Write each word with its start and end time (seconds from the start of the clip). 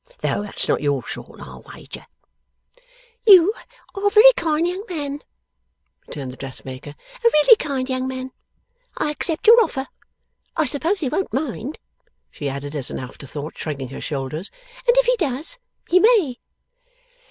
Though 0.21 0.41
that's 0.41 0.67
not 0.67 0.81
your 0.81 1.07
sort, 1.07 1.39
I'll 1.41 1.61
wager.' 1.61 2.07
'You 3.27 3.53
are 3.93 4.07
a 4.07 4.09
very 4.09 4.33
kind 4.35 4.67
young 4.67 4.83
man,' 4.89 5.21
returned 6.07 6.31
the 6.31 6.37
dressmaker; 6.37 6.89
'a 6.89 6.95
really 7.31 7.55
kind 7.57 7.87
young 7.87 8.07
man. 8.07 8.31
I 8.97 9.11
accept 9.11 9.45
your 9.45 9.63
offer. 9.63 9.89
I 10.57 10.65
suppose 10.65 11.01
He 11.01 11.09
won't 11.09 11.31
mind,' 11.33 11.77
she 12.31 12.49
added 12.49 12.75
as 12.75 12.89
an 12.89 12.97
afterthought, 12.97 13.55
shrugging 13.59 13.89
her 13.89 14.01
shoulders; 14.01 14.49
'and 14.87 14.97
if 14.97 15.05
he 15.05 15.15
does, 15.17 15.59
he 15.87 15.99
may! 15.99 16.39